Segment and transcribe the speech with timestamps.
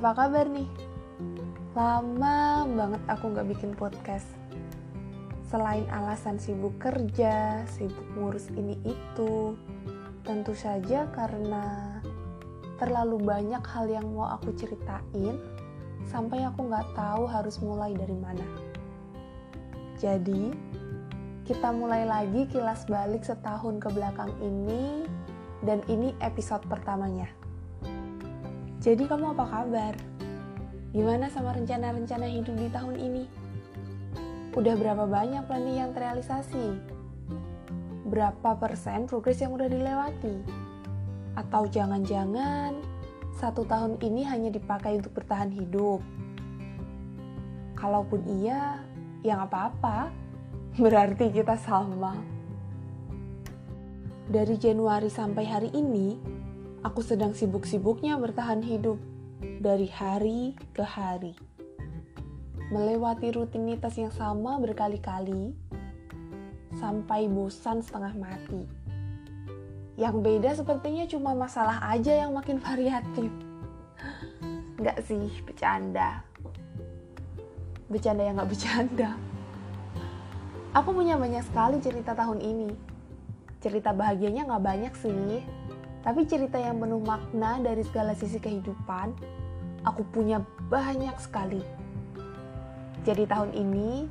[0.00, 0.64] Apa kabar nih?
[1.76, 4.24] Lama banget aku gak bikin podcast.
[5.52, 9.60] Selain alasan sibuk kerja, sibuk ngurus ini itu,
[10.24, 12.00] tentu saja karena
[12.80, 15.36] terlalu banyak hal yang mau aku ceritain
[16.08, 18.48] sampai aku gak tahu harus mulai dari mana.
[20.00, 20.48] Jadi,
[21.44, 25.04] kita mulai lagi kilas balik setahun ke belakang ini
[25.60, 27.39] dan ini episode pertamanya.
[28.80, 29.92] Jadi kamu apa kabar?
[30.96, 33.24] Gimana sama rencana-rencana hidup di tahun ini?
[34.56, 36.80] Udah berapa banyak planning yang terrealisasi?
[38.08, 40.32] Berapa persen progres yang udah dilewati?
[41.36, 42.80] Atau jangan-jangan
[43.36, 46.00] satu tahun ini hanya dipakai untuk bertahan hidup?
[47.76, 48.80] Kalaupun iya,
[49.20, 50.08] ya nggak apa-apa.
[50.80, 52.16] Berarti kita sama.
[54.24, 56.40] Dari Januari sampai hari ini,
[56.80, 58.96] aku sedang sibuk-sibuknya bertahan hidup
[59.60, 61.36] dari hari ke hari.
[62.72, 65.52] Melewati rutinitas yang sama berkali-kali
[66.78, 68.64] sampai bosan setengah mati.
[70.00, 73.28] Yang beda sepertinya cuma masalah aja yang makin variatif.
[74.80, 76.24] Enggak sih, bercanda.
[77.90, 79.10] Bercanda yang gak bercanda.
[80.72, 82.70] Aku punya banyak sekali cerita tahun ini.
[83.60, 85.44] Cerita bahagianya gak banyak sih,
[86.00, 89.12] tapi cerita yang penuh makna dari segala sisi kehidupan,
[89.84, 90.40] aku punya
[90.72, 91.60] banyak sekali.
[93.04, 94.08] Jadi tahun ini,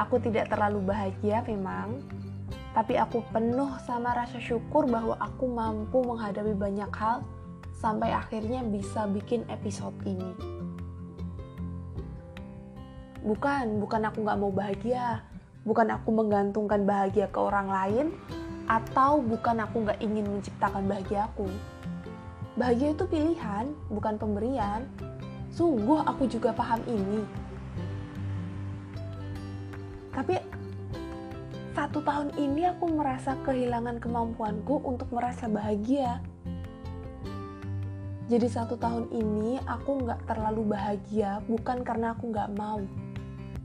[0.00, 2.00] aku tidak terlalu bahagia memang,
[2.72, 7.20] tapi aku penuh sama rasa syukur bahwa aku mampu menghadapi banyak hal
[7.76, 10.32] sampai akhirnya bisa bikin episode ini.
[13.20, 15.20] Bukan, bukan aku gak mau bahagia,
[15.68, 18.06] bukan aku menggantungkan bahagia ke orang lain,
[18.70, 21.50] atau bukan aku nggak ingin menciptakan bahagia aku.
[22.54, 24.86] Bahagia itu pilihan, bukan pemberian.
[25.50, 27.26] Sungguh aku juga paham ini.
[30.14, 30.38] Tapi
[31.74, 36.22] satu tahun ini aku merasa kehilangan kemampuanku untuk merasa bahagia.
[38.30, 42.78] Jadi satu tahun ini aku nggak terlalu bahagia bukan karena aku nggak mau.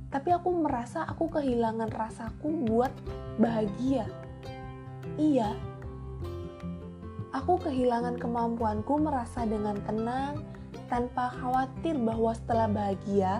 [0.09, 2.89] Tapi aku merasa aku kehilangan rasaku buat
[3.37, 4.09] bahagia
[5.15, 5.55] Iya,
[7.31, 10.43] aku kehilangan kemampuanku merasa dengan tenang
[10.91, 13.39] tanpa khawatir bahwa setelah bahagia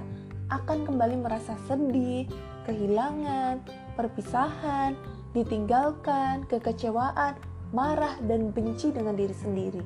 [0.55, 2.31] akan kembali merasa sedih,
[2.63, 3.59] kehilangan,
[3.99, 4.95] perpisahan,
[5.35, 7.35] ditinggalkan, kekecewaan,
[7.75, 9.83] marah, dan benci dengan diri sendiri.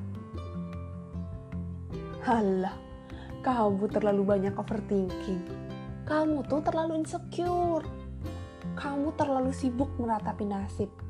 [2.22, 2.78] Halah,
[3.42, 5.42] kamu terlalu banyak overthinking.
[6.06, 7.82] Kamu tuh terlalu insecure.
[8.78, 11.09] Kamu terlalu sibuk meratapi nasib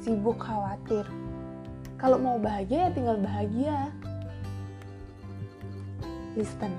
[0.00, 1.04] sibuk khawatir.
[2.00, 3.92] Kalau mau bahagia ya tinggal bahagia.
[6.32, 6.72] Listen,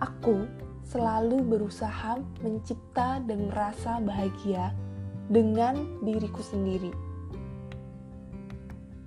[0.00, 0.48] aku
[0.88, 4.72] selalu berusaha mencipta dan merasa bahagia
[5.28, 6.92] dengan diriku sendiri.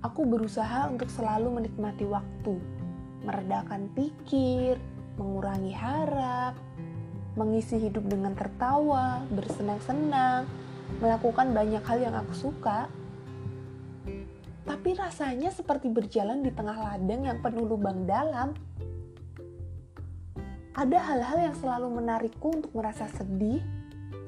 [0.06, 2.54] Aku berusaha untuk selalu menikmati waktu,
[3.26, 4.78] meredakan pikir,
[5.18, 6.54] mengurangi harap,
[7.34, 10.46] mengisi hidup dengan tertawa, bersenang-senang,
[10.98, 12.88] melakukan banyak hal yang aku suka,
[14.68, 18.52] tapi rasanya seperti berjalan di tengah ladang yang penuh lubang dalam.
[20.76, 23.64] Ada hal-hal yang selalu menarikku untuk merasa sedih,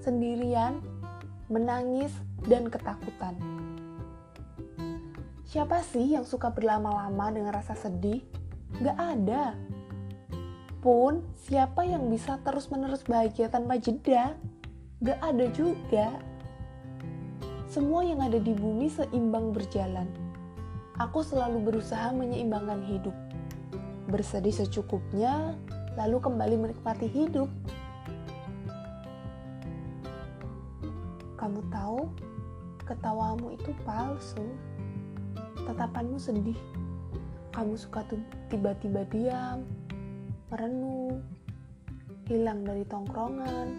[0.02, 0.80] sendirian,
[1.52, 2.10] menangis,
[2.48, 3.36] dan ketakutan.
[5.44, 8.24] Siapa sih yang suka berlama-lama dengan rasa sedih?
[8.80, 9.54] Gak ada.
[10.80, 14.34] Pun, siapa yang bisa terus-menerus bahagia tanpa jeda?
[15.04, 16.29] Gak ada juga
[17.70, 20.10] semua yang ada di bumi seimbang berjalan.
[20.98, 23.14] Aku selalu berusaha menyeimbangkan hidup.
[24.10, 25.54] Bersedih secukupnya,
[25.94, 27.46] lalu kembali menikmati hidup.
[31.38, 32.10] Kamu tahu,
[32.90, 34.50] ketawamu itu palsu.
[35.62, 36.58] Tatapanmu sedih.
[37.54, 38.02] Kamu suka
[38.50, 39.62] tiba-tiba diam,
[40.50, 41.22] merenung,
[42.26, 43.68] hilang dari tongkrongan.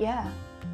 [0.00, 0.26] Ya,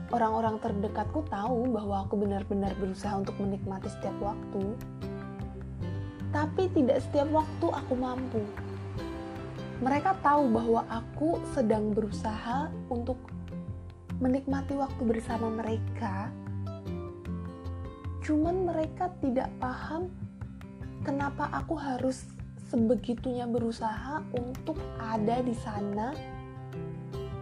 [0.08, 4.76] orang-orang terdekatku tahu bahwa aku benar-benar berusaha untuk menikmati setiap waktu.
[6.32, 8.42] Tapi tidak setiap waktu aku mampu.
[9.78, 13.16] Mereka tahu bahwa aku sedang berusaha untuk
[14.18, 16.32] menikmati waktu bersama mereka.
[18.26, 20.10] Cuman mereka tidak paham
[21.06, 22.26] kenapa aku harus
[22.68, 26.12] sebegitunya berusaha untuk ada di sana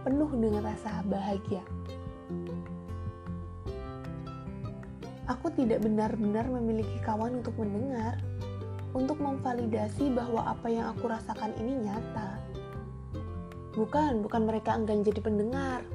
[0.07, 1.59] penuh dengan rasa bahagia.
[5.27, 8.19] Aku tidak benar-benar memiliki kawan untuk mendengar.
[8.95, 12.41] untuk memvalidasi bahwa apa yang aku rasakan ini nyata.
[13.77, 15.85] Bukan, bukan mereka enggan jadi pendengar,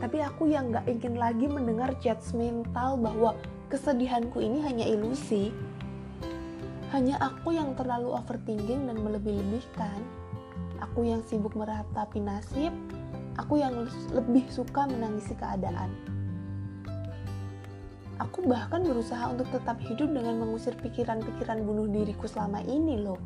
[0.00, 3.36] tapi aku yang gak ingin lagi mendengar judgmental bahwa
[3.68, 5.52] kesedihanku ini hanya ilusi.
[6.96, 10.00] Hanya aku yang terlalu overthinking dan melebih-lebihkan.
[10.80, 12.72] Aku yang sibuk meratapi nasib,
[13.36, 15.92] aku yang lebih suka menangisi keadaan.
[18.16, 23.20] Aku bahkan berusaha untuk tetap hidup dengan mengusir pikiran-pikiran bunuh diriku selama ini loh.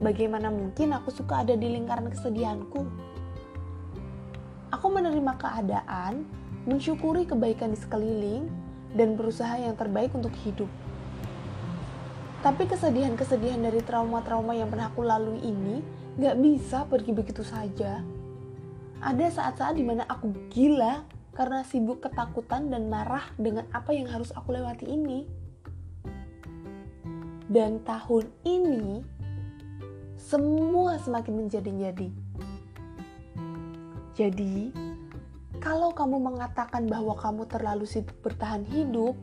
[0.00, 2.84] Bagaimana mungkin aku suka ada di lingkaran kesedihanku?
[4.72, 6.28] Aku menerima keadaan,
[6.68, 8.48] mensyukuri kebaikan di sekeliling,
[8.92, 10.68] dan berusaha yang terbaik untuk hidup.
[12.40, 15.84] Tapi kesedihan-kesedihan dari trauma-trauma yang pernah aku lalui ini
[16.16, 18.00] gak bisa pergi begitu saja.
[19.00, 24.28] Ada saat-saat di mana aku gila karena sibuk ketakutan dan marah dengan apa yang harus
[24.36, 25.24] aku lewati ini.
[27.48, 29.00] Dan tahun ini,
[30.20, 32.08] semua semakin menjadi-jadi.
[34.12, 34.68] Jadi,
[35.64, 39.16] kalau kamu mengatakan bahwa kamu terlalu sibuk bertahan hidup,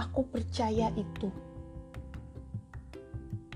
[0.00, 1.28] aku percaya itu.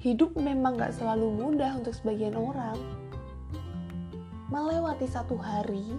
[0.05, 3.06] Hidup memang gak selalu mudah untuk sebagian orang.
[4.47, 5.99] Melewati satu hari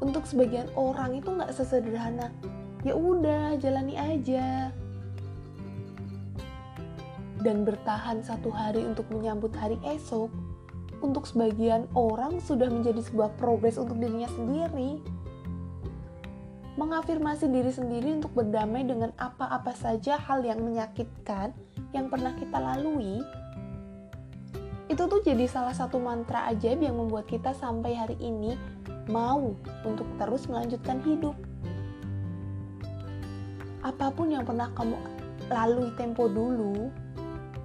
[0.00, 2.32] untuk sebagian orang itu nggak sesederhana.
[2.80, 4.72] Ya udah jalani aja.
[7.44, 10.32] Dan bertahan satu hari untuk menyambut hari esok
[11.04, 15.04] untuk sebagian orang sudah menjadi sebuah progres untuk dirinya sendiri.
[16.80, 21.52] Mengafirmasi diri sendiri untuk berdamai dengan apa-apa saja hal yang menyakitkan
[21.92, 23.20] yang pernah kita lalui
[24.84, 28.52] itu tuh jadi salah satu mantra ajaib yang membuat kita sampai hari ini
[29.08, 31.32] mau untuk terus melanjutkan hidup.
[33.84, 34.96] Apa pun yang pernah kamu
[35.48, 36.88] lalui tempo dulu,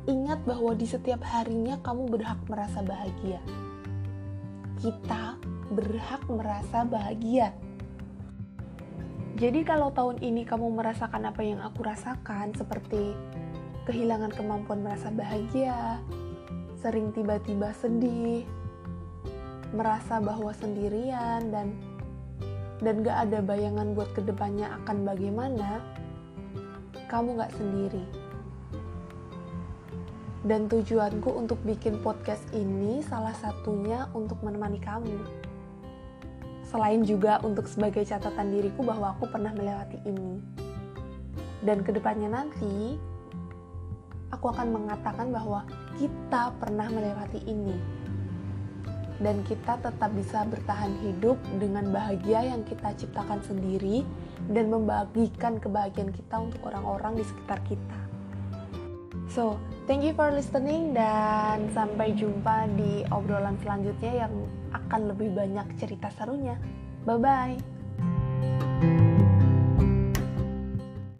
[0.07, 3.39] ingat bahwa di setiap harinya kamu berhak merasa bahagia.
[4.79, 5.39] Kita
[5.75, 7.51] berhak merasa bahagia.
[9.39, 13.15] Jadi kalau tahun ini kamu merasakan apa yang aku rasakan seperti
[13.87, 16.03] kehilangan kemampuan merasa bahagia,
[16.79, 18.47] sering tiba-tiba sedih,
[19.75, 21.75] merasa bahwa sendirian dan
[22.79, 25.83] dan gak ada bayangan buat ke depannya akan bagaimana,
[27.11, 28.07] kamu gak sendiri.
[30.47, 35.19] Dan tujuanku untuk bikin podcast ini salah satunya untuk menemani kamu.
[36.71, 40.39] Selain juga untuk sebagai catatan diriku bahwa aku pernah melewati ini.
[41.59, 42.95] Dan ke depannya nanti,
[44.29, 45.65] aku akan mengatakan bahwa
[45.97, 47.77] kita pernah melewati ini
[49.19, 54.07] dan kita tetap bisa bertahan hidup dengan bahagia yang kita ciptakan sendiri
[54.47, 57.99] dan membagikan kebahagiaan kita untuk orang-orang di sekitar kita.
[59.29, 64.33] So, thank you for listening dan sampai jumpa di obrolan selanjutnya yang
[64.73, 66.57] akan lebih banyak cerita serunya.
[67.05, 69.08] Bye bye.